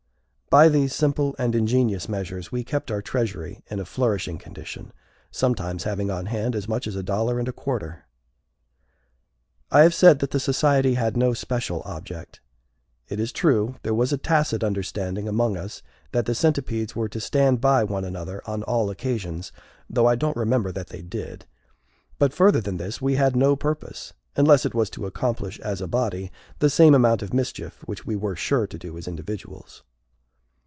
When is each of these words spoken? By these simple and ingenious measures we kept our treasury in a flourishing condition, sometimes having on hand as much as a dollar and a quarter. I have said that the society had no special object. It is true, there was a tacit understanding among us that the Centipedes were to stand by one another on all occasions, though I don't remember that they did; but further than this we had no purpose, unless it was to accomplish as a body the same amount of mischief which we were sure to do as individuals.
By 0.51 0.67
these 0.67 0.93
simple 0.93 1.33
and 1.39 1.55
ingenious 1.55 2.09
measures 2.09 2.51
we 2.51 2.65
kept 2.65 2.91
our 2.91 3.01
treasury 3.01 3.63
in 3.67 3.79
a 3.79 3.85
flourishing 3.85 4.37
condition, 4.37 4.91
sometimes 5.31 5.85
having 5.85 6.11
on 6.11 6.25
hand 6.25 6.57
as 6.57 6.67
much 6.67 6.87
as 6.87 6.95
a 6.97 7.01
dollar 7.01 7.39
and 7.39 7.47
a 7.47 7.53
quarter. 7.53 8.03
I 9.71 9.83
have 9.83 9.93
said 9.93 10.19
that 10.19 10.31
the 10.31 10.41
society 10.41 10.95
had 10.95 11.15
no 11.15 11.33
special 11.33 11.81
object. 11.85 12.41
It 13.07 13.17
is 13.17 13.31
true, 13.31 13.77
there 13.83 13.93
was 13.93 14.11
a 14.11 14.17
tacit 14.17 14.61
understanding 14.61 15.25
among 15.25 15.55
us 15.55 15.81
that 16.11 16.25
the 16.25 16.35
Centipedes 16.35 16.97
were 16.97 17.07
to 17.07 17.21
stand 17.21 17.61
by 17.61 17.85
one 17.85 18.03
another 18.03 18.41
on 18.45 18.61
all 18.63 18.89
occasions, 18.89 19.53
though 19.89 20.07
I 20.07 20.15
don't 20.17 20.35
remember 20.35 20.73
that 20.73 20.87
they 20.87 21.01
did; 21.01 21.45
but 22.19 22.33
further 22.33 22.59
than 22.59 22.75
this 22.75 23.01
we 23.01 23.15
had 23.15 23.37
no 23.37 23.55
purpose, 23.55 24.11
unless 24.35 24.65
it 24.65 24.75
was 24.75 24.89
to 24.89 25.05
accomplish 25.05 25.61
as 25.61 25.79
a 25.79 25.87
body 25.87 26.29
the 26.59 26.69
same 26.69 26.93
amount 26.93 27.21
of 27.21 27.33
mischief 27.33 27.83
which 27.85 28.05
we 28.05 28.17
were 28.17 28.35
sure 28.35 28.67
to 28.67 28.77
do 28.77 28.97
as 28.97 29.07
individuals. 29.07 29.83